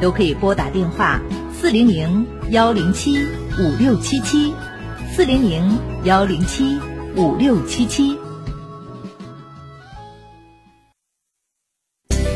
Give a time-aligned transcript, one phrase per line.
[0.00, 1.20] 都可以拨打电话
[1.52, 3.24] 四零零幺零七
[3.58, 4.52] 五六七七，
[5.14, 6.78] 四零零幺零七
[7.16, 8.18] 五六七七。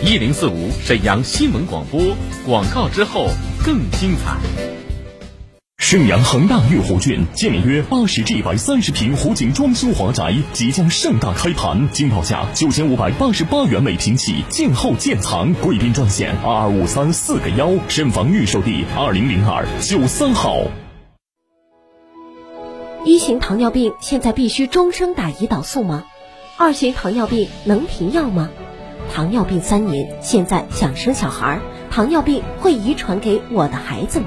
[0.03, 2.01] 一零四五沈阳新闻广播
[2.45, 3.29] 广告之后
[3.65, 4.80] 更精彩。
[5.91, 15.53] 沈阳恒大御湖郡建面约八十至一百三十平湖景装修华宅即将盛大开盘，经报价九千五百八十八元每平起，静候建藏。
[15.55, 20.59] 贵宾专线二二五三四个幺，申房预售地二零零二九三号。
[23.05, 26.05] 一型糖尿病现在必须终生打胰岛素吗？
[26.57, 28.49] 二型糖尿病能停药吗？
[29.13, 31.61] 糖尿病三年，现在想生小孩，
[31.91, 34.27] 糖尿病会遗传给我的孩子吗？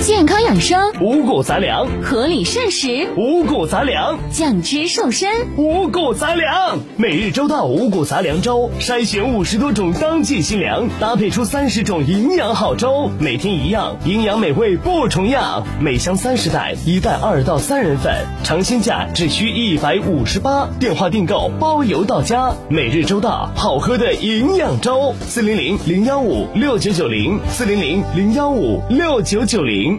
[0.00, 6.78] 健康养生，五谷杂粮；合理膳食，五谷杂粮；降脂瘦身，五谷杂粮。
[6.96, 15.66] 每日周到五谷杂粮粥，筛选五十多种当季新粮，搭配出三十种营养好粥，每天一样，营养美味不重样。
[15.80, 20.68] 每箱三十袋，一袋二到三人份，尝鲜价只需一百五十八。
[20.78, 22.52] 电话订购包邮到家。
[22.68, 25.12] 每日周到，好喝的营养粥。
[25.20, 29.97] 四零零零幺五六九九零，四零零零幺五六九九零。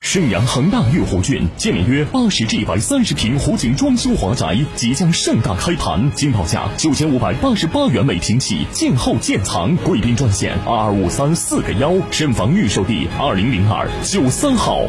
[0.00, 9.76] 沈阳恒大御湖郡建面约八十至一百三十平湖景装修华宅即将盛大开盘，经报价九千五百八十八元每平起，静候建藏。
[9.76, 14.86] 贵宾专线二二五三四个幺，申房预售地二零零二九三号。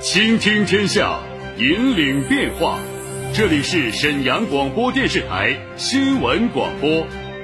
[0.00, 1.20] 倾听天下，
[1.56, 2.80] 引领变化。
[3.34, 7.06] 这里是沈阳广播电视台新闻广播，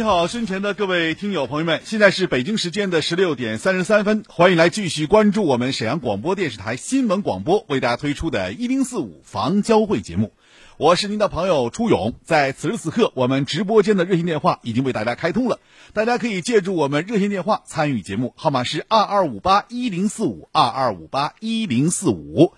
[0.00, 10.32] 你好，身前的各位听友朋友们，现在是北京时间的十六点三十三分，欢迎来继续关注我们沈阳广播电视台新闻广播为大家推出的“一零四五房交会”节目。
[10.78, 15.60] 我是您的朋友初勇，在此时此刻，我们直播间的热线电话已经为大家开通了，
[15.92, 22.54] 大家可以借助我们热线电话参与节目，号码是二二五八一零四五二二五八一零四五。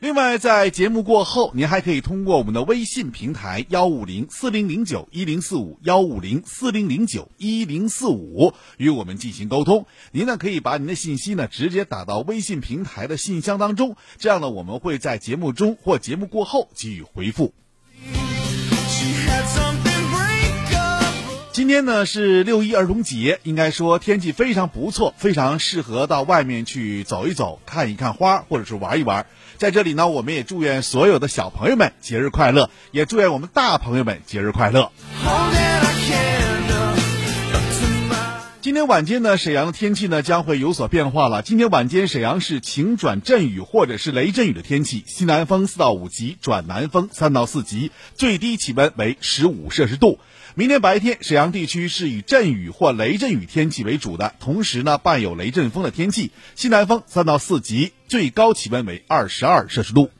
[0.00, 9.86] 另外，在节目过后，您还可以通过我们的微信平台幺五零四零零九一零四五幺五零四零零九一零四五与我们进行沟通。
[10.12, 17.54] 您呢可以把您的信息呢直接打到微信平台的信箱当中，这样呢我们会在节目中或节目过后给予回复。
[21.52, 29.24] 今天呢是六一儿童节，应该说天气非常不错，非常适合到外面去走一走、看一看花，或者是玩一玩。
[29.58, 34.90] 在这里呢，我们也祝愿所有的小朋友们节日快乐，也祝愿我们大朋友们节日快乐。
[38.66, 41.40] 今天晚间呢，沈阳的天气呢将会有所变化了。
[41.40, 50.18] 今天晚间，沈阳是晴转阵雨或者是雷阵雨的天气，西南风四到五级转南风三到四级，最低气温为十五摄氏度。
[50.56, 60.10] 明天白天，沈阳地区是以阵雨或雷阵雨天气为主的，同时呢伴有雷阵风的天气，西南风三到四级，最高气温为二十二摄氏度。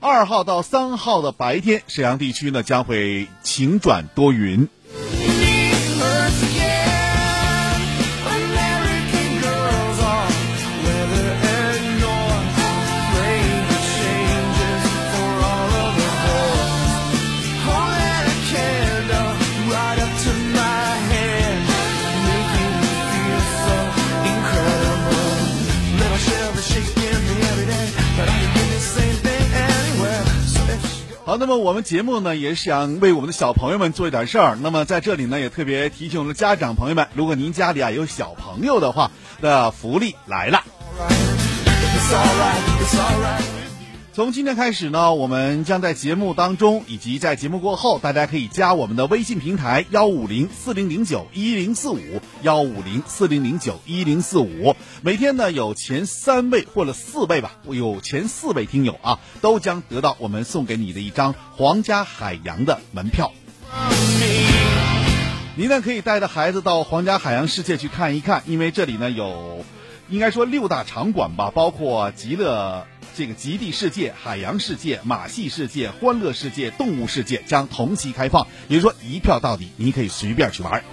[0.00, 4.68] 二号到三号的白天，沈阳地区呢将会晴转多云。
[31.38, 34.58] 那么我们节目呢，也是想为我们的小朋友们做一点事儿。
[34.60, 39.10] 那么在这里呢，也特别提醒我们的家长朋友们，如果您家里啊有小朋友的话，
[39.40, 40.62] 那福利来了。
[44.16, 52.00] 从今天开始呢，我们将在节目当中以及在节目过后，大家可以加我们的微信平台幺五零四零零九一零四五
[52.40, 54.74] 幺五零四零零九一零四五。
[55.02, 63.34] 每天呢，有前三位或者四位吧，有前四位听友啊，都将得到我们送给你的一张皇家海洋的门票。
[65.58, 69.62] 您呢可以带着孩子到皇家海洋世界去看一看，因为这里呢有，
[70.08, 72.86] 应该说六大场馆吧，包括极乐。
[73.14, 80.84] 这个极地世界、海洋世界、马戏世界、欢乐世界、动物世界将同期开放，也就是说一票到底，你可以随便去玩。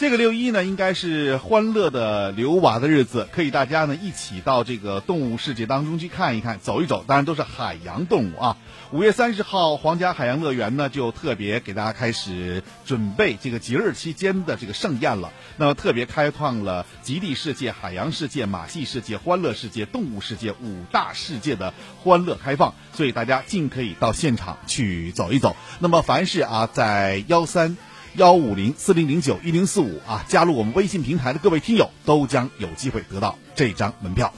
[0.00, 8.56] 这个六一呢，应该是欢乐的留娃的日子，可以大家呢一起到这个动物世界当中去看一看、走一走，当然都是海洋动物啊。
[8.92, 15.30] 五月三十号，皇家海洋乐园呢就特别给大家开始准备这个节日期间的这个盛宴了。
[15.58, 25.56] 那么特别开放了极地世界、海洋世界、马戏世界、欢乐世界、动物世界五大世界的欢乐开放，所以大家尽可以到现场去走一走。
[25.78, 27.76] 那么凡是啊在幺三。
[28.14, 34.32] 幺五零四零零九一零四五啊，加入我们微信平台的各位听友都将有机会得到这张门票。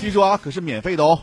[0.00, 1.20] 记住啊，可是免费的哦。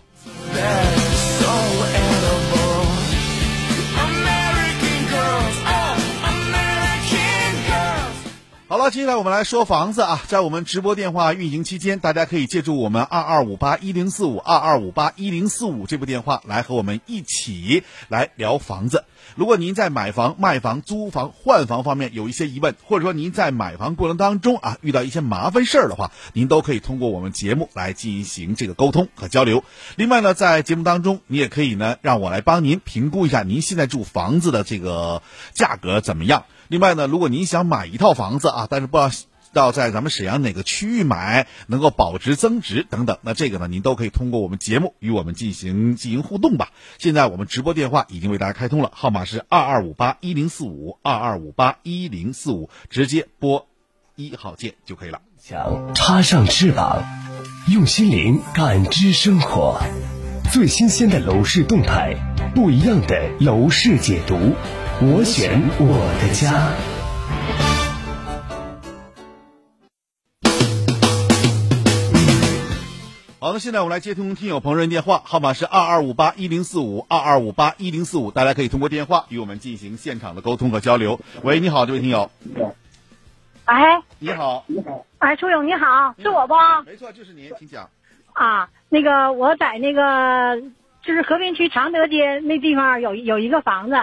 [8.71, 19.03] 好了，接下来我们来说房子啊，在我们直播电话运行期间，大家可以借助我们二二五八一零四五二二五八一零四五这部电话来和我们一起来聊房子。
[19.35, 29.65] 如果您在买房、卖房、租房、换房方面有一些疑问，或者说您在买房过程当中啊遇到一些麻烦事儿的话，您都可以通过我们节目来进行这个沟通和交流。
[29.97, 35.21] 另外呢，在节目当中，你也可以呢让我来帮您评估一下您现在住房子的这个
[35.53, 36.45] 价格怎么样。
[36.71, 46.69] 另外呢，如果您想买一套房子啊，但是不知道在咱们沈阳哪个区域买能够保值增值等等，那这个呢，您都可以通过我们节目与我们进行进行互动吧。
[46.97, 53.68] 现在我们直播电话已经为大家开通了，号码是二二五八一零四五二二五八一零四五，直接拨
[54.15, 55.19] 一号键就可以了。
[55.38, 57.03] 想插上翅膀，
[57.68, 59.81] 用心灵感知生活，
[60.53, 62.15] 最新鲜的楼市动态，
[62.56, 64.56] 不一样的楼市解读。
[65.03, 66.51] 我选我的家。
[73.39, 81.19] 好，的现在我们来接通听友朋友的电话，号码是二二五八一零四五二二五八一零四五，大家可以通过电话与我们进行现场的沟通和交流。
[81.42, 82.30] 喂，你好，这位听友。
[83.65, 84.65] 哎，你好。
[85.18, 86.54] 哎，初勇你好，是我不？
[86.86, 87.89] 没错，就是您，请讲。
[88.33, 90.61] 啊，那个我在那个
[91.04, 93.95] 就是和平区常德街那地方有有一个房子。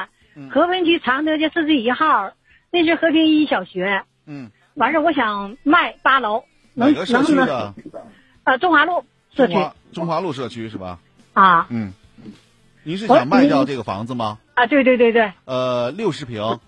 [0.51, 2.33] 和平区常德街四十一号，
[2.71, 4.05] 那是和平一小学。
[4.27, 7.75] 嗯，完事我想卖八楼，能能不能？
[8.45, 9.05] 呃，中华路
[9.35, 9.55] 社区。
[9.93, 11.01] 中华路社区是吧？
[11.33, 11.67] 啊。
[11.71, 11.93] 嗯。
[12.85, 14.39] 您是想卖掉这个房子吗？
[14.55, 15.33] 啊，对对对对。
[15.45, 16.61] 呃，六十平。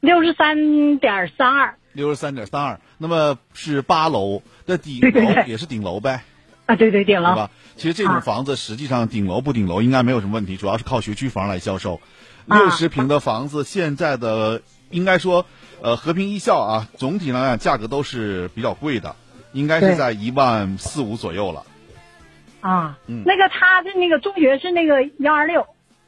[0.00, 1.76] 六十三点三二。
[1.92, 6.24] 六十三点三二，那么是八楼的顶楼，也是顶楼呗。
[6.66, 7.34] 啊，对对顶楼。
[7.34, 7.50] 对吧？
[7.76, 12.00] 其实这种房子实际上顶楼不顶楼应该没有什么问题，主要是靠学区房来销售。
[12.46, 15.46] 六十平的房子，现在的应该说，
[15.80, 19.14] 呃，和平一校啊，总体来讲价格都是比较贵的，
[19.52, 21.64] 应该是在一万四五左右了。
[22.60, 25.66] 啊，嗯，那个他的那个中学是那个幺二六。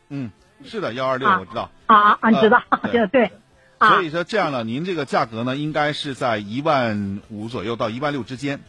[0.08, 0.30] 嗯，
[0.64, 1.70] 是的，幺二六我知道。
[1.86, 2.62] 啊啊，你知道？
[2.92, 3.30] 对对。
[3.78, 8.60] 所以说这样呢，您这个价格呢，应该是在一万五左右到一万六之间。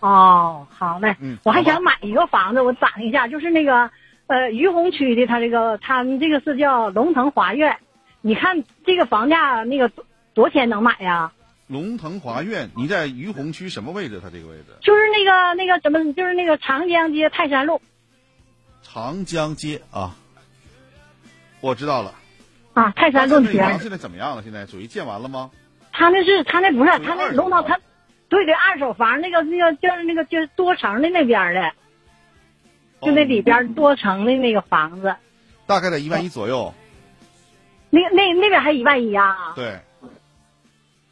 [0.00, 1.16] 哦，好嘞。
[1.20, 1.38] 嗯。
[1.44, 3.90] 我还想买一个房子，我攒一下，就是那个。
[4.26, 7.76] 呃，于洪区的他这个，他们这个是叫龙腾华苑，
[8.20, 10.04] 你看这个房价那个多
[10.34, 11.32] 多钱能买呀？
[11.68, 14.20] 龙腾华苑，你在于洪区什么位置？
[14.22, 14.66] 它这个位置？
[14.80, 17.80] 就是那个那个什么，就是那个长江街泰山路。
[18.82, 20.14] 长江街啊，
[21.60, 22.14] 我知道了。
[22.74, 24.42] 啊，泰山路那现在怎么样了？
[24.42, 25.50] 现在属于建完了吗？
[25.92, 27.80] 他那是他那不是他那龙腾他
[28.28, 31.72] 对对，二手房那个那个就是那个就是多层的那边的，
[33.02, 35.16] 就那里边多层的那个房子，
[35.66, 36.74] 大概在一万一左右。
[37.90, 39.52] 那那那边还一万一啊？
[39.54, 39.80] 对。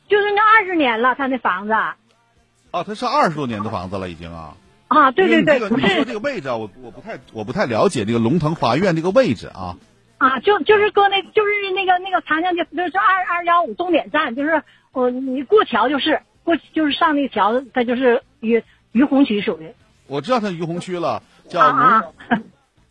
[0.06, 1.72] 就是那二十年了，他那房子。
[1.72, 4.56] 啊，他是二十多年的房子了，已经啊。
[4.88, 5.86] 啊，对对对，不是。
[5.86, 9.76] 你说这个位置啊，我我不太我不太了解这个龙腾华苑这个位置啊。
[10.18, 14.62] 啊，就就是搁那，就是那个那个长江街，就是二二幺五终点站，就是
[14.92, 18.62] 我你过桥就是过，就是上那个桥，它就是于
[18.92, 19.72] 于洪区属于。
[20.06, 22.14] 我知道它于洪区了，叫龙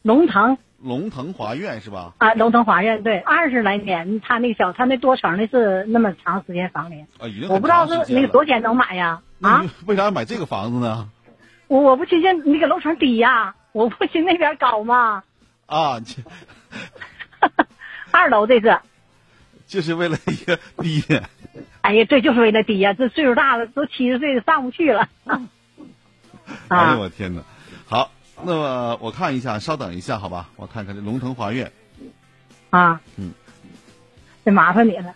[0.03, 0.57] 龙腾。
[0.81, 2.13] 龙腾华苑是吧？
[2.17, 7.07] 啊，龙腾华苑对，二十来年，他那个小，他那多层的是那么长时间房龄。
[7.19, 9.21] 啊，已经我不知道是那个多少钱能买呀？
[9.41, 9.63] 啊？
[9.85, 11.09] 为啥要买这个房子呢？
[11.67, 15.23] 我我不寻思那个楼层低呀，我不寻那边高吗？
[15.67, 16.01] 啊。
[18.11, 18.77] 二楼这是，
[19.67, 21.01] 就是为了一个低。
[21.81, 22.93] 哎呀，对，就是为了低呀！
[22.93, 25.07] 这岁数大了，都七十岁了，上不去了。
[26.67, 27.41] 哎呦我天哪！
[27.85, 28.11] 好，
[28.45, 30.49] 那么我看一下，稍等一下，好吧？
[30.55, 31.71] 我看看这龙腾华苑。
[32.69, 33.01] 啊。
[33.17, 33.33] 嗯。
[34.43, 35.13] 得麻烦你了。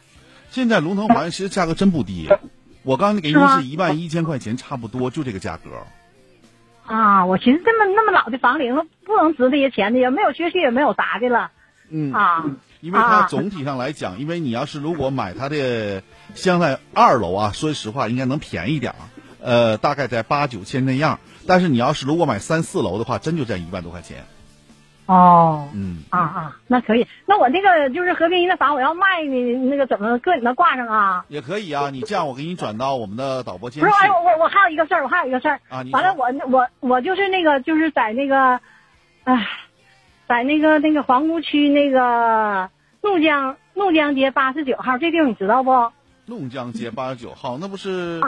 [0.49, 2.29] 现在龙腾华苑其实价格真不低，
[2.83, 5.69] 我刚才给您是一万一千块钱，差不多就这个价格。
[6.85, 11.51] 啊，我寻思这么那么老的房龄了，不能值这些钱的，也没有学区，也没有啥的了。
[11.89, 12.45] 嗯啊，
[12.79, 16.03] 因为它总体上来讲，因为你要是如果买它的，
[16.33, 19.03] 现在二楼啊，说实话应该能便宜点儿，
[19.41, 21.19] 呃，大概在八九千那样。
[21.47, 24.25] 但是你要是如果买三四楼的话，真就在一万多块钱。
[25.05, 27.07] 哦，嗯啊啊，那可以。
[27.25, 31.25] 那我那个就是和平一的房，我要卖呢，那个怎么搁你那挂上啊？
[31.29, 33.81] 也可以啊，你这样我给你转到我们的导播间。
[33.81, 35.81] 不是，哎，我我还有一个事儿，我还有一个事儿啊。
[35.93, 38.59] 完了，我我我就是那个就是在那个，
[39.23, 39.47] 哎。
[40.27, 42.69] 在那个那个皇姑区那个
[43.01, 45.71] 怒江怒江街八十九号这地方你知道不？
[46.25, 48.19] 怒江街八十九号那不是？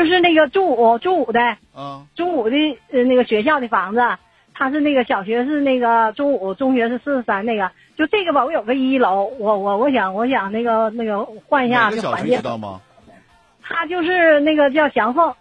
[0.00, 1.38] 就是那个中五中五的
[1.74, 2.56] 啊，中五的
[2.90, 4.00] 呃那个学校的房子，
[4.54, 12.38] 他是那个小学是那个中五，中学是四十三那个，就这个吧，我有个一楼，我我我想我想那个那个换一下这环境。
[12.38, 12.80] 知道吗？
[13.62, 15.34] 他就是那个叫祥凤，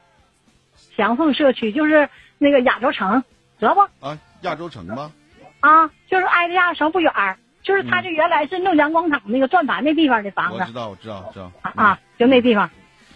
[0.98, 3.24] 祥凤社区，就是那个亚洲城，
[3.62, 4.06] 知道不？
[4.06, 4.20] 啊。
[4.42, 5.14] 亚洲城吗？
[5.62, 10.58] 啊，就是挨着亚洲城不远儿，就是他这原来是怒江广场那个转盘那地方的房子。
[10.60, 11.50] 我知道，我知道，知道。
[11.62, 12.70] 啊，就那地方，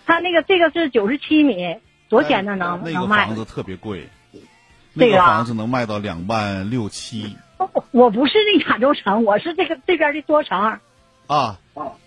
[0.06, 1.78] 他那个这个是九十七米，
[2.10, 2.56] 多少钱呢？
[2.56, 4.10] 能那个房子特别贵，
[4.94, 7.38] 那个房子能卖到两万六七。
[7.92, 10.80] 我不是那亚洲城，我是这个这边的多城。
[11.28, 11.60] 啊，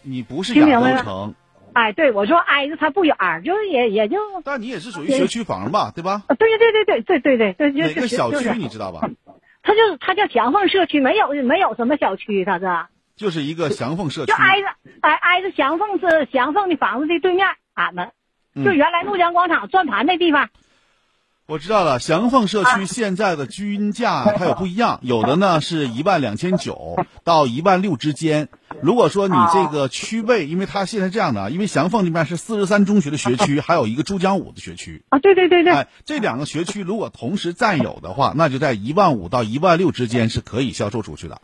[0.02, 1.34] 你不是亚洲城。
[1.72, 4.16] 哎，对，我说挨着它不远儿，就是也也就。
[4.44, 6.22] 但你也是属于学区房吧，对吧？
[6.26, 7.86] 啊，对对对对对对对对对。
[7.86, 9.08] 哪个小区你知道吧？
[9.62, 12.66] 它就是它叫祥凤社区，没有没有什么小区，它是。
[13.16, 14.32] 就是一个祥凤社区。
[14.32, 14.68] 就挨着
[15.00, 18.10] 挨挨着祥凤是祥凤的房子的对面，俺们
[18.54, 20.48] 就原来怒江广场转盘那地方。
[21.46, 28.48] 我知道了，祥凤社区现在的均价它有不一样，有的呢是一万两千九到一万六之间。
[28.82, 41.40] 如果说你这个区位，因为它现在这样的，因为祥凤那边是四十三中学的学区，还有一个珠江五的学区啊，对对对对，哎，这两个学区如果同时占有的话，那就在一万五到一万六之间是可以销售出去的。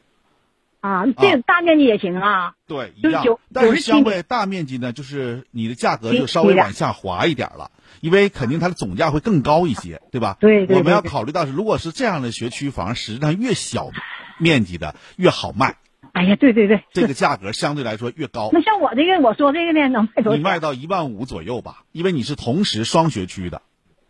[0.82, 2.54] 啊，这大面积也行啊。
[2.66, 7.70] 对，一样，但是相对大面积呢，就是你的价格就稍微往下滑一点了。
[8.00, 10.36] 因为肯定它的总价会更高一些，对吧？
[10.40, 10.76] 对对。
[10.76, 13.90] 我们要考虑到是，如果是这样的学区房，实际上越小
[14.38, 15.76] 面积的越好卖。
[16.10, 18.50] 哎呀，对对对，这个价格相对来说越高。
[18.52, 20.36] 那像我这个，我说这个呢，能卖多少？
[20.36, 23.62] 你卖到一万五左右吧，因为你是同时双学区的。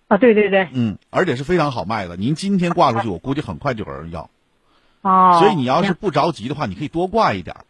[0.09, 0.69] 啊，对对对。
[0.73, 2.17] 嗯，而且是非常好卖的。
[2.17, 4.31] 您今天挂出去，我估计很快就有人要。
[5.02, 5.38] 哦。
[5.38, 7.64] 所以你要是不着急的话，你可以多挂一点儿。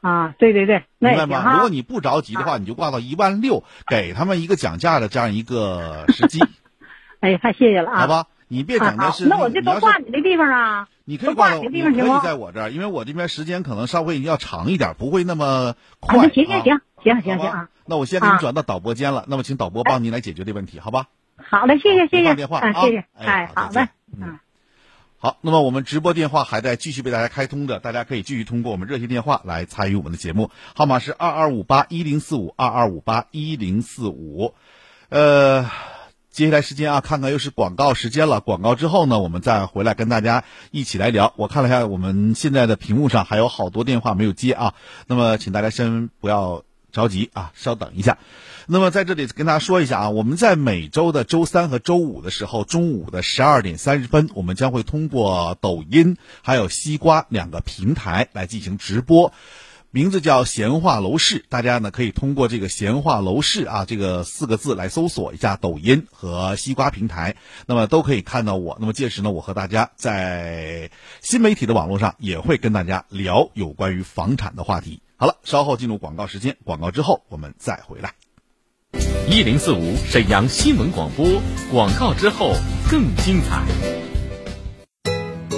[0.00, 1.52] 啊，对对对，明白吗？
[1.52, 6.40] 如果你不着急的话，你就挂到一万六，给他们一个讲价的这样一个时机。
[7.20, 8.00] 哎，太谢谢了啊！
[8.00, 9.26] 好吧，你别整的是。
[9.26, 10.88] 那我就都挂你的地方啊？
[11.04, 16.30] 你可以挂到，你可以在我这儿，因为我这边时间可能稍微要长一点，不会那么快。
[16.30, 17.68] 行行行行行行啊！
[17.84, 21.08] 那我先给你转到导播间了，那么请导播帮您来解决这问题，好吧？
[21.36, 22.24] 好的，谢谢谢谢。
[22.24, 22.72] 挂电话啊！
[22.72, 23.88] 谢谢，哎，好嘞，
[24.18, 24.38] 嗯。
[25.22, 34.54] 好，那么我们直播电话还在继续为大家开通的，大家可以继续通过我们热线电话来参与我们的节目，号码是二二五八一零四五二二五八一零四五。
[35.10, 35.70] 呃，
[36.30, 38.40] 接下来时间啊，看看又是广告时间了。
[38.40, 41.34] 广告之后呢，我们再回来跟大家一起来聊。
[41.36, 44.72] 我看了一下，我们现在的屏幕上还有好多电话没有接啊，
[45.06, 46.62] 那么请大家先不要
[46.92, 48.16] 着急啊，稍等一下。
[48.72, 59.32] 那么在这里跟大家说一下啊，我们在每周的周三和周五的时候，中午的十二点三十分，我们将会通过抖音还有西瓜两个平台来进行直播。
[59.90, 67.34] 名字叫闲话楼市，大家呢可以通过这个闲话楼市啊这个四个字来搜索一下抖音和西瓜平台，
[67.66, 68.76] 那么都可以看到我。
[68.78, 75.02] 那么届时呢，我和大家在新媒体的网络上也会跟大家聊有关于房产的话题。
[75.16, 78.14] 好了，稍后进入广告时间，广告之后我们再回来。
[79.28, 81.26] 一零四五沈阳新闻广播，
[81.70, 82.54] 广告之后
[82.90, 83.99] 更精彩。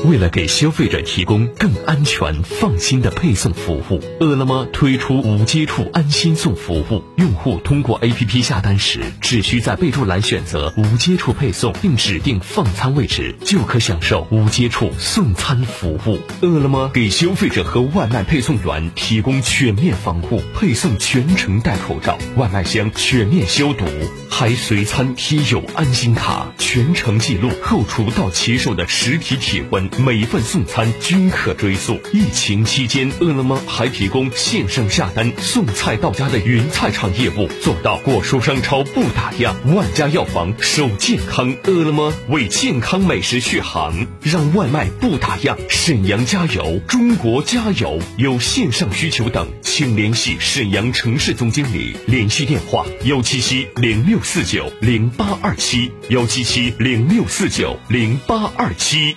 [0.05, 7.05] 为了给消费者提供更安全、放心的配送服务，饿了么推出无接触安心送服务。
[7.17, 16.19] 用户通过 APP 下单时，只需在备注栏选择无接触配送，并指定放餐位置，就可享受无接触送餐服务。
[16.41, 23.85] 饿了么给消费者和外卖配送员提供全面防护，配送全程戴口罩，外卖箱全面消毒，
[24.29, 29.92] 还随餐贴有安心卡，全程记录后厨到骑手的实体体温。
[29.99, 32.01] 每一份送餐均可追溯。
[32.13, 41.55] 疫情期间，饿了么还提供线上下单送菜到家的云菜场业务，做到果蔬商超不打烊，万家药房守健康。
[41.65, 45.57] 饿了么为健康美食续航，让外卖不打烊。
[45.69, 47.99] 沈阳加油，中国加油！
[48.17, 59.17] 有线上需求等，请联系沈阳城市总经理，联系电话：幺七七零六四九零八二七，幺七七零六四九零八二七。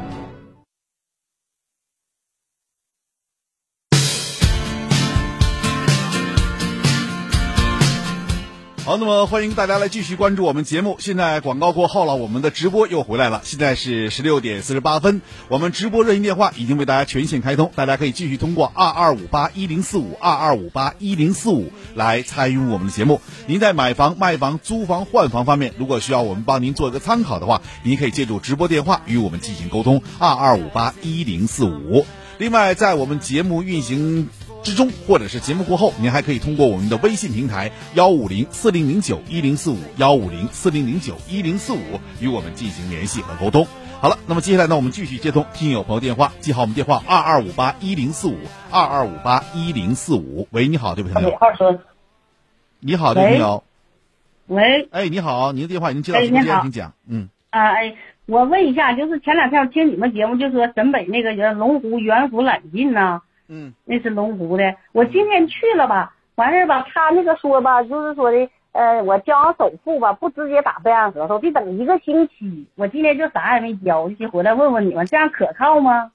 [8.91, 10.97] 好，那么欢迎大家来继续关注我们节目。
[10.99, 13.39] 现在广告过后了，我们的直播又回来了。
[13.45, 23.21] 现在是十六点四十八分，我们直播热线电话已经为大家全线开通，大家可以继续通过二二五八一零四五二二五八一零四五来参与我们的节目。
[23.47, 32.05] 您在买房、卖房、租房、换房方面，如果需要我们帮您做一个参考的话，您可以借助直播电话与我们进行沟通，二二五八一零四五。
[32.39, 34.27] 另外，在我们节目运行。
[34.63, 43.65] 之中，或者是节目过后，您还可以通过我们的微信平台幺五零四零零九一零四五幺五零四零零九一零四五与我们进行联系和沟通。
[43.99, 48.37] 好了，那么接下来呢，我们继续接通听友朋友电话，记好我们电话二二五八一零四五
[48.71, 50.47] 二二五八一零四五。
[50.51, 51.29] 喂，你好，这位朋友。
[52.79, 53.63] 你好，这位朋友。
[54.47, 54.87] 喂。
[54.91, 56.93] 哎，你好，您的电话已经接到直播间，请讲。
[57.07, 57.29] 嗯。
[57.51, 57.95] 啊，哎，
[58.25, 63.21] 我问一下，就是前两天听你们节目，就说沈北那个人龙湖元府揽境呢。
[63.53, 64.63] 嗯，那是龙湖的。
[64.93, 72.65] 我今天去了吧，完事儿吧，他那个说吧，就是说的，呃，我交完首付吧，不直接打备案合同，得等一个星期。
[72.75, 76.11] 我今天就啥也没交，就回来问问你们，这样可靠吗？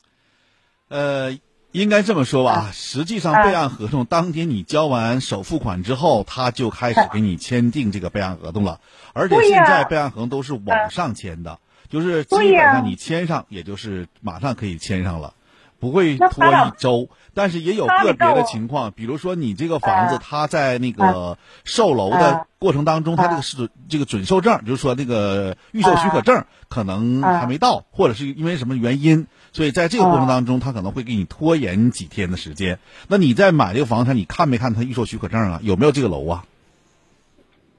[0.89, 1.39] 呃，
[1.73, 8.81] 应该这么说吧，实际上备案合同当天你交完首付款之后，他就开始给你签订这个备案合同了，
[9.13, 11.59] 而且现在备案合同都是网上签的，
[11.91, 15.35] 就是基本上你签上，也就是马上可以签上了。
[15.79, 32.79] 不会拖一周，但是也有个别的情况，比如说你这个房子啊它在那个售楼的啊过程当中，它这个是这个准售证，就是说那个预售许可证可能啊还没到，或者是因为什么原因，所以在这个过程当中，他可能会给你拖延几天的时间。
[33.09, 35.61] 那你在买这个房产，你看没看他预售许可证啊？
[35.63, 36.45] 有没有这个楼啊？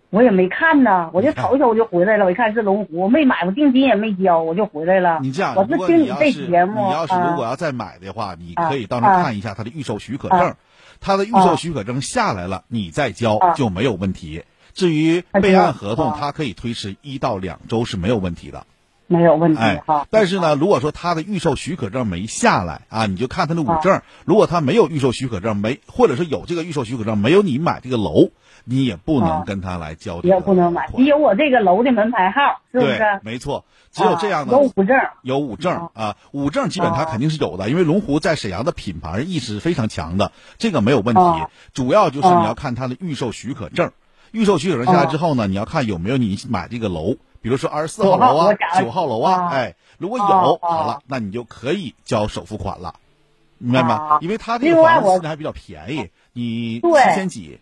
[0.09, 2.25] 我也没看呢，我就瞅瞅我就回来了。
[2.25, 5.19] 我一看是龙湖，我没买，我定金也没交，我就回来了。
[5.21, 10.55] 你这样，我是听你这节目，你要是如果啊要再买的话，你啊可以到那看一下他的预售许可啊证，
[11.01, 14.43] 他的预售许可证下来了，你再交啊就没有问题。
[14.73, 18.65] 至于啊备案合同，啊它可以推迟一到两周是没有问题的。
[19.09, 24.01] 没有问题哎。，但是呢，如果说他的预售许可证没下来啊，你就看他的啊五证。
[24.25, 28.31] 如果他没有预售许可证，没或者是有这个预售许可证，没有你买这个楼，
[28.69, 31.01] 你也不能啊跟他来交这也不能买，款。
[31.01, 34.97] 得有我这个楼的门牌号，是不是？，没错，只有这样的啊有五证。
[35.21, 41.21] 有五证啊，五证基本它啊肯定是有的，因为龙湖在沈阳的品牌意识非常强的，这个没有问题。
[41.21, 41.49] 啊。
[41.73, 43.91] 主要就是啊你要看它的预售许可证，
[44.31, 52.95] 预售许可证下来之后呢，你要看有没有你买这个楼，比如说二十四号楼啊九号楼啊，啊哎，如果有，好了，那你就可以交首付款了。
[53.59, 53.95] 明白吗？
[53.95, 54.17] 啊？
[54.21, 57.01] 因为他这个房子现在还比较便宜，你对。
[57.09, 57.59] 七千几，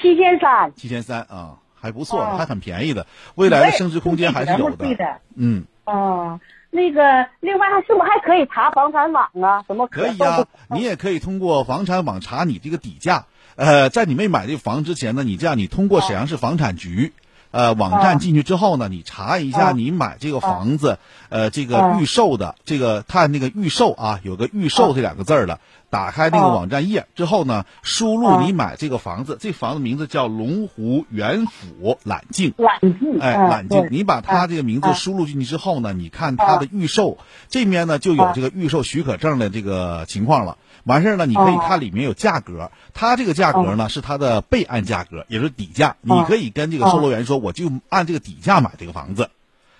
[0.00, 4.86] 七千三，七千三啊，还不错，啊还很便宜的，未来的升值空间还是有的。
[5.34, 5.64] 嗯。
[5.84, 9.62] 哦，那个，另外还是不是还可以查房产网啊？
[9.66, 13.26] 什么可以啊、你也可以通过房产网查你这个底价。
[13.56, 17.12] 呃，在你没买这房之前呢，你这样，你通过沈阳市房产局。
[17.52, 37.18] 呃，网站进去之后呢，你查一下你买这个房子，呃，这个预售的这个看那个预售啊，有个预售这两个字儿的，打开那个网站页之后呢，输入你买这个房子，这房子名字叫龙湖元府揽境，揽境，哎，嗯揽境，你把它这个名字输入进去之后呢，你看它的预售
[37.48, 40.58] 这面呢就有这个预售许可证的这个情况了。
[40.84, 45.96] 完事儿呢，你可以看里面有价格，它这个价格呢是它的备案价格，也就是底价。
[46.02, 49.30] 你可以跟这个售楼员说，我就按这个底价买这个房子，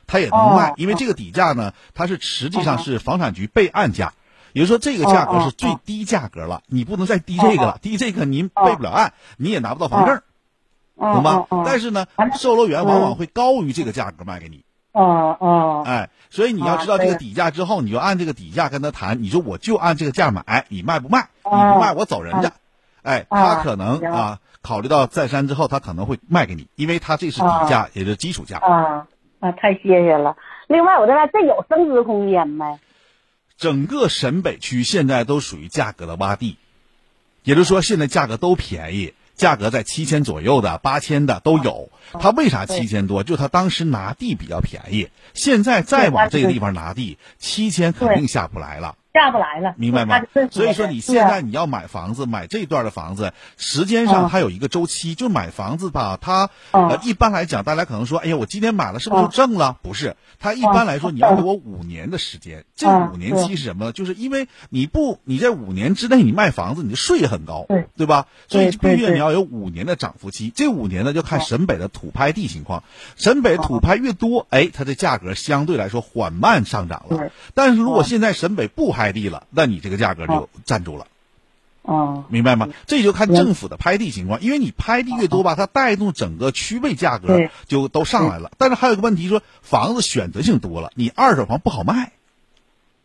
[0.06, 4.14] 它也能卖，因为这个底价呢，它是实际上是房产局备案价。
[4.54, 10.22] 也就是说，这个价格是最低价格了，你不能再低这个了，低这个您备不了案，你也拿不到房证，
[10.96, 11.46] 懂吗？
[11.66, 12.06] 但是呢，
[12.38, 14.64] 售楼员往往会高于这个价格卖给你。
[14.92, 21.28] 哦哦，哎，所以你要知道这个底价之后，你就按这个底价跟他谈，你说我就按这个价买，你卖不卖？
[21.42, 22.52] 你不卖我走人家。
[23.02, 28.58] 哎，他可能啊，考虑到再三之后，他可能会卖给你，因为他这是底价，也是基础价。
[28.58, 29.08] 啊
[29.40, 30.36] 啊，太谢谢了。
[30.68, 32.78] 另外，我这边这有升值空间没？
[33.64, 36.58] 整个沈北区现在都属于价格的洼地，
[37.44, 41.88] 也就是说现在价格都便宜，价格在七千左右的、八千的都有。
[42.20, 43.22] 他为啥七千多？
[43.22, 48.96] 就他当时拿地比较便宜，现在再往这个地方拿地，七千肯定下不来了。
[49.14, 50.20] 下不来了，明白吗？
[50.50, 55.14] 所以说你现在你要买房子，买这段的房子，时间上它有一个周期。
[55.14, 59.78] 就买房子吧，它呃一般来讲，大家可能说，哎呀，我今天买了是不是就挣了？
[59.82, 62.64] 不是，它一般来说你要给我五年的时间。
[62.74, 63.92] 这五年期是什么呢？
[63.92, 68.26] 就是因为你不你在五年之内你卖房子，你的税也很高，对对吧？
[68.48, 70.52] 所以必须你要有五年的涨幅期。
[70.52, 72.82] 这五年呢，就看沈北的土拍地情况，
[73.16, 77.30] 沈北土拍越多，哎，它的价格相对来说缓慢上涨了。
[77.54, 81.06] 但是如果现在沈北不拍地了，那你这个价格就站住了。
[81.82, 82.68] 哦，明白吗？
[82.86, 88.50] 这就看政府的拍地情况，因为你拍地越多吧，它带动整个区位价格就都上来了。
[88.56, 92.12] 但是还有一个问题，说房子选择性多了，你二手房不好卖。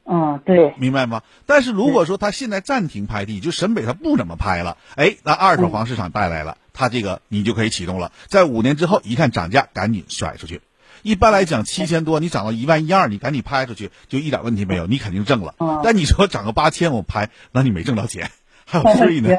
[0.06, 1.22] 嗯，对，明白吗？
[1.46, 8.14] 但是如果说他现在暂停拍地，就沈北他不怎么拍了，哎，那二手房市场带来了，他这个你就可以启动了。
[8.28, 10.62] 在五年之后，一看涨价，赶紧甩出去。
[11.02, 15.56] 一般来讲，七千多你涨到一万一二，你赶紧拍出去，就一点问题没有，你肯定挣了。
[15.84, 18.32] 但你说涨个八千我拍，那你没挣到钱，
[18.66, 19.30] 还有税呢，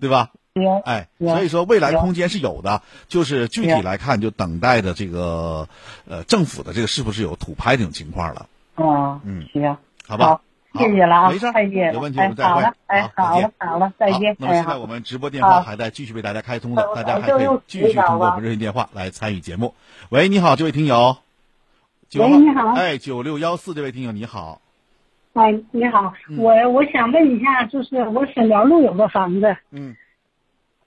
[0.00, 0.30] 对吧？
[0.84, 5.68] 哎，所以说未来空间是有的，就是具体来看，就等待着这个
[6.06, 8.46] 呃政府的这个是不是有土拍这种情况了。
[8.74, 10.40] 啊，嗯，行，好吧，
[10.74, 12.62] 谢谢了啊，没事，太谢谢了，有问题我们再会。
[12.86, 14.36] 哎，好了，好了，再见。
[14.38, 19.74] 那么现在我们直播电话还在继续为大家开通的，大家还可以继续通过我们热线电话来参与节目。
[20.10, 21.16] 喂，你好，这位听友。
[22.14, 22.72] 喂，你好。
[22.74, 24.60] 哎，九六幺四这位听友你好。
[25.32, 29.96] 哎，你好，我我想问一下，就是我沈辽路有个房子，嗯，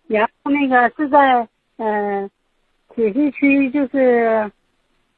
[0.07, 2.29] 然后那个是在嗯、呃、
[2.93, 4.51] 铁西区，就是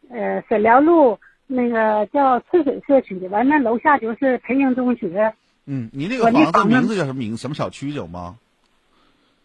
[0.10, 5.34] 呃沈辽路那个叫赤水社区，完了楼下就是培英中学。
[5.65, 7.38] 嗯，你那个房子名字叫什么名？
[7.38, 8.38] 什么小区有吗？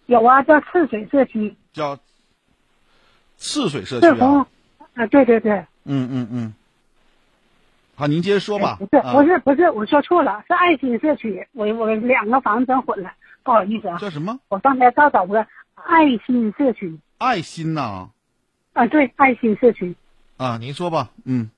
[0.06, 1.54] 有啊，叫赤水社区。
[1.72, 1.98] 叫
[3.36, 4.46] 赤水社区啊。
[4.94, 5.52] 啊，对对对。
[5.84, 6.54] 嗯嗯嗯。
[7.94, 8.76] 好，您接着说吧。
[8.78, 11.46] 不是啊不是不是，我说错了，是爱心社区。
[11.52, 13.98] 我我两个房子整混了，不好意思啊。
[13.98, 14.38] 叫什么？
[14.48, 18.08] 我刚才刚找个爱心社区爱心呐
[18.72, 19.94] 啊，对，爱心社区。
[20.36, 21.10] 啊，您说吧。
[21.24, 21.50] 嗯，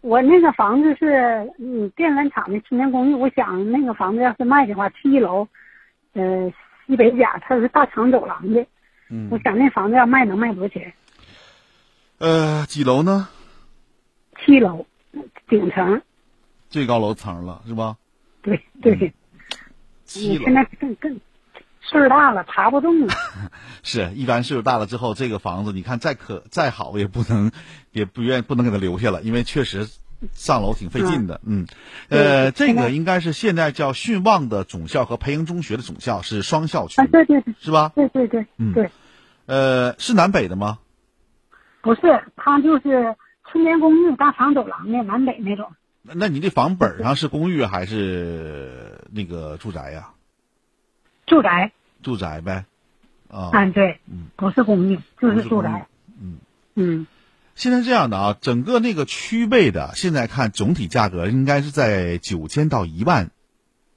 [0.00, 5.46] 我那个房子是嗯电缆厂的青年公寓，我想那个房子要是卖的话，七楼，
[6.12, 6.52] 呃
[6.86, 8.64] 西北角，它是大长走廊的。
[9.10, 10.92] 嗯我想那房子要卖能卖多少钱？
[12.18, 13.28] 呃，几楼呢？
[14.44, 14.86] 七楼，
[15.48, 16.00] 顶层。
[16.68, 17.96] 最高楼层了，是吧？
[18.42, 19.12] 对对。
[20.04, 21.20] 七楼你现在更更
[21.90, 23.14] 岁数大了，爬不动了。
[23.82, 27.50] 是一般岁数大了之后，这个房子你看再可再好，也不能
[27.90, 29.88] 也不愿不能给他留下了，因为确实
[30.32, 31.40] 上楼挺费劲的。
[31.46, 31.66] 嗯，
[32.10, 37.90] 呃，这个应该是现在叫训旺的总校和培英中学的总校是双校区啊，，对对对，是吧？
[37.94, 38.90] 对对对嗯对，
[39.46, 40.78] 呃，是南北的吗？
[41.80, 42.00] 不是，
[42.36, 43.16] 它就是
[43.50, 45.70] 青年公寓大长走廊的南北那种。
[46.02, 50.10] 那那你这房本上是公寓还是那个住宅呀？
[51.26, 51.72] 住宅，
[52.08, 52.64] 住宅呗。
[53.30, 55.86] 啊，嗯，对，嗯不是公寓，就是住宅。
[56.18, 56.38] 嗯
[56.74, 57.06] 嗯，
[57.54, 63.30] 现在这样的啊，整个那个区位的，现在看总体价格应该是在九千到一万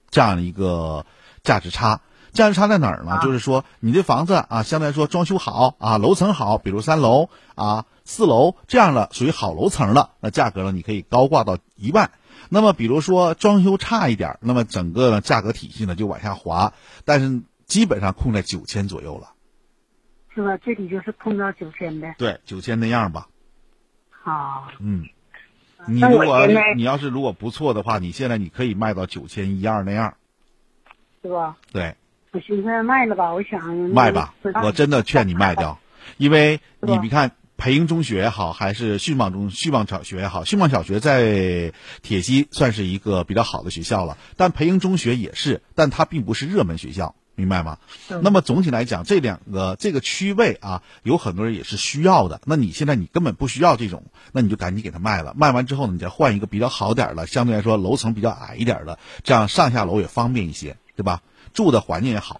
[0.10, 1.06] 这样的一个
[1.44, 2.02] 价值差。
[2.34, 3.20] 价值差在哪儿呢？
[3.24, 12.12] 就是说你这房子啊，相对来说装修好啊，楼层好，比如三楼啊、四楼这样的属于好楼层了，那价格呢你可以高挂到一万。
[12.48, 16.74] 那么比如说装修差一点，那么整个呢价格体系呢就往下滑，
[17.06, 17.42] 但是
[17.72, 19.32] 基本上控在九千左右了。
[20.36, 20.58] 是吧？
[20.58, 22.16] 这里就是控到九千呗。
[22.18, 23.28] 对，九千那样吧。
[24.10, 25.06] 好，嗯，
[25.88, 30.16] 你如果你要是如果不错的话，你现在你可以卖到九千一二那样。
[31.22, 31.56] 是吧？
[31.72, 31.96] 对，
[32.34, 35.80] 我寻思卖了吧，我想卖吧我真的劝你卖掉，
[36.18, 47.16] 因为你你看培英中学也好，还是旭旺中旭旺小学也好，旭旺小学在铁西算是一个比较好的学校了，但培英中学也是，但它并不是热门学校。
[47.42, 47.78] 明白吗？
[48.22, 52.40] 那么总体来讲，这两个这个区位啊，有很多人也是需要的。
[52.46, 55.34] 那你现在你根本不需要这种，那你就赶紧给它卖了。
[55.36, 61.22] 卖完之后呢，你再换一个比较好点儿的，相对来说楼层比较矮一点儿的，这样上下楼也方便一些，对吧？
[61.54, 62.40] 住的环境也好。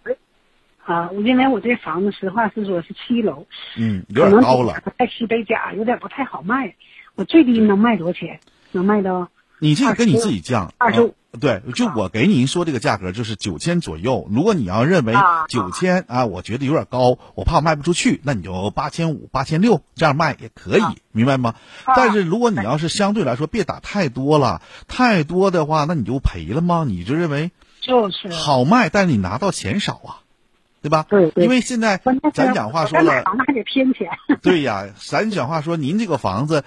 [0.86, 3.46] 啊，因为我这房子实话实说是七楼，
[3.78, 4.82] 嗯，有点高了。
[4.98, 6.76] 在西北角有点不太好卖。
[7.16, 8.40] 我最低能卖多少钱？
[8.72, 9.30] 能卖到
[9.62, 11.14] 你这个跟你自己降，二十五。
[11.40, 14.28] 对，就我给您说这个价格就是九千左右。
[14.32, 21.54] 如果你要认为啊九千啊，我觉得有点高，我怕我卖不出去，那你就八千五、八千六这样卖也可以，明白吗？
[21.96, 26.84] 但是如果你要是相对来说别打太多了，太多的话，那你就赔了吗？
[26.86, 30.20] 你就认为就是好卖，但是你拿到钱少啊，
[30.82, 31.06] 对吧？
[31.10, 32.02] 对对因为现在
[32.34, 34.10] 咱讲话说了房子还得偏钱。
[34.42, 36.64] 对呀，咱讲话说，您这个房子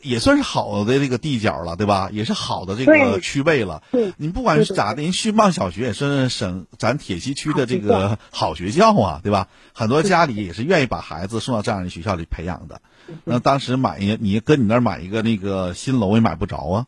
[0.00, 2.08] 也算是好的这个地角了，对吧？
[2.10, 3.82] 也是好的这个区位了。
[3.92, 9.48] 对您不管是咋的，人迅旺小学也是省咱铁西区的这个好学校啊，对吧？
[9.74, 12.80] 很多家里也是愿意把孩子送到这样的学校里培养的。
[13.24, 16.86] 那当时买一，你跟你那儿买一个那个新楼也买不着啊，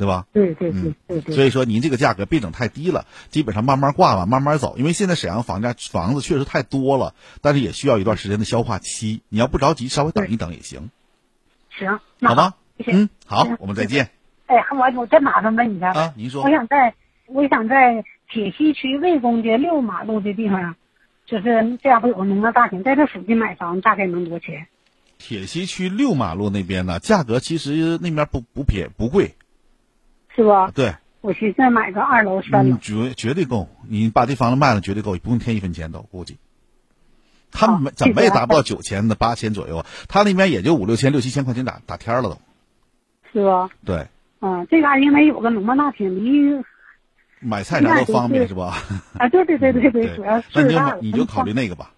[0.00, 0.24] 对吧？
[0.32, 1.34] 对对对嗯对对。
[1.34, 4.76] 所以说您这个价格别整太低了，基本上慢慢挂吧，慢慢走。
[4.78, 9.20] 因为现在沈阳房价房子确实太多了，但是也需要一段时间的消化期。
[9.28, 10.88] 你要不着急，稍微等一等也行，
[11.78, 12.54] 行，那好吗？
[12.86, 14.08] 嗯，好，我们再见。
[14.46, 16.94] 哎，我我再麻烦问一下啊您说我想在
[17.26, 20.74] 我想在铁西区魏公街六马路这地方，
[21.26, 24.66] 就是这样会有个农贸大厅，在这附近买房大概能多少钱？
[25.18, 29.34] 铁西区六马路那边呢，价格其实那边不不便不贵，
[30.42, 30.70] 是吧？
[30.74, 32.80] 对，我去再买个二楼、三。
[32.80, 33.68] 绝绝对够。
[33.88, 36.38] 你把这房子卖了，绝对够，不用添一分钱都估计。
[37.52, 42.38] 他们怎么也达不到九千的八千左右，他那边也就五六千、六七千块钱打打天了都。
[43.32, 43.68] 是吧？
[43.84, 44.06] 对，
[44.40, 46.64] 嗯，这嘎因为有个农贸大厅，离
[47.40, 48.76] 买菜啥都方便是吧？
[49.18, 51.00] 啊，对对对对对，主要是那你就。
[51.00, 51.90] 你就考虑那个吧，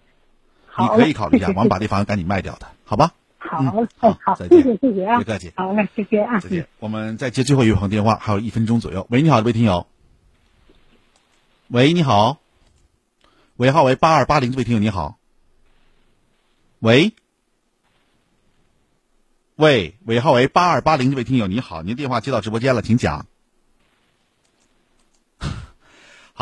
[0.79, 3.11] 你可以考虑一下， 完把这房子赶紧卖掉它，好吧？
[3.49, 3.61] 好
[4.21, 6.67] 好，再谢见谢谢谢啊，别客气好嘞，谢谢啊，再见。
[6.79, 9.05] 我们再接最后一位朋友电话，还有一分钟左右。
[9.09, 9.85] 喂，你好，这位听友。
[11.67, 12.39] 喂，你好。
[13.57, 15.17] 尾号为八二八零，这位听友你好。
[16.79, 17.13] 喂。
[19.55, 23.27] 喂，尾号为八二八零，这位听友你好，您电话接到直播间了，请讲。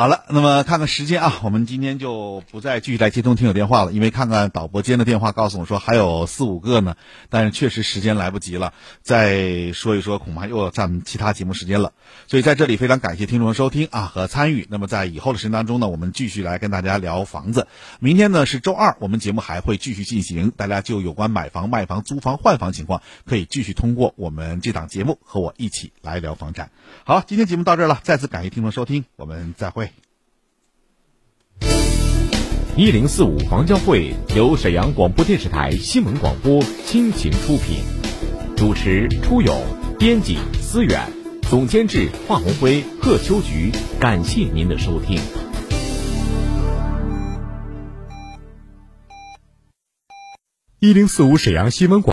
[0.02, 6.96] 好了，那么看看时间啊，我们今天就不再继续来接通听友电话了，因为看看导播间的电话告诉我说还有四五个呢，
[7.30, 11.94] 但是确实时间来不及了，再说一说恐怕又要占其他节目时间了。
[12.26, 14.66] 所以在这里非常感谢听众的收听啊和参与。
[14.72, 17.68] 那么在以后的时间当中呢，我们继续来跟大家聊房子。
[18.00, 26.72] 明天呢是周二，我们节目还会继续进行，大家就有关买房、卖房、租房、换房情况，可以继续通过我们这档节目和我一起来聊房产。
[27.04, 29.91] 好，今天节目到这儿了，再次感谢听众收听，我们再会。
[32.82, 37.78] 一零四五房交会由沈阳广播电视台新闻广播倾情出品，
[38.58, 39.56] 主持初勇，
[40.00, 41.00] 编辑思远，
[41.44, 43.72] 总监制华红辉、贺秋菊。
[44.00, 45.20] 感谢您的收听。
[50.80, 52.10] 一零四五沈阳新闻广。